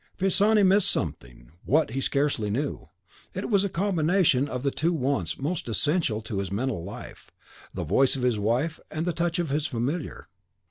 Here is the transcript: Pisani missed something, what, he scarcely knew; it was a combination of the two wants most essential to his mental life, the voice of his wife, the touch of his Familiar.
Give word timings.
Pisani 0.17 0.63
missed 0.63 0.89
something, 0.89 1.51
what, 1.63 1.91
he 1.91 2.01
scarcely 2.01 2.49
knew; 2.49 2.89
it 3.35 3.51
was 3.51 3.63
a 3.63 3.69
combination 3.69 4.49
of 4.49 4.63
the 4.63 4.71
two 4.71 4.91
wants 4.93 5.37
most 5.37 5.69
essential 5.69 6.21
to 6.21 6.39
his 6.39 6.51
mental 6.51 6.83
life, 6.83 7.29
the 7.71 7.83
voice 7.83 8.15
of 8.15 8.23
his 8.23 8.39
wife, 8.39 8.79
the 8.89 9.13
touch 9.13 9.37
of 9.37 9.51
his 9.51 9.67
Familiar. 9.67 10.27